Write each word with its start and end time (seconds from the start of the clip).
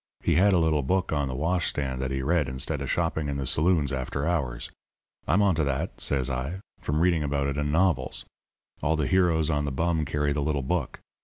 He 0.23 0.33
had 0.33 0.51
a 0.51 0.57
little 0.57 0.81
book 0.81 1.13
on 1.13 1.27
the 1.27 1.35
washstand 1.35 2.01
that 2.01 2.09
he 2.09 2.23
read 2.23 2.49
instead 2.49 2.81
of 2.81 2.89
shopping 2.89 3.29
in 3.29 3.37
the 3.37 3.45
saloons 3.45 3.93
after 3.93 4.25
hours. 4.25 4.71
'I'm 5.27 5.43
on 5.43 5.53
to 5.53 5.63
that,' 5.63 6.01
says 6.01 6.27
I, 6.27 6.61
'from 6.79 7.01
reading 7.01 7.21
about 7.21 7.45
it 7.45 7.55
in 7.57 7.71
novels. 7.71 8.25
All 8.81 8.95
the 8.95 9.05
heroes 9.05 9.51
on 9.51 9.65
the 9.65 9.71
bum 9.71 10.03
carry 10.05 10.33
the 10.33 10.41
little 10.41 10.63
book. 10.63 11.01